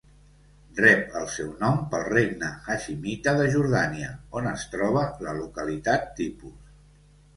Rep 0.77 1.11
el 1.19 1.27
seu 1.33 1.51
nom 1.63 1.77
pel 1.91 2.05
regne 2.07 2.49
Haiximita 2.69 3.35
de 3.43 3.45
Jordània, 3.57 4.09
on 4.41 4.49
es 4.53 4.67
troba 4.73 5.05
la 5.27 5.37
localitat 5.43 6.09
tipus. 6.23 6.77